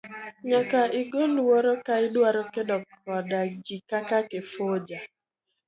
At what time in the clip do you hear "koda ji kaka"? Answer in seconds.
3.03-4.17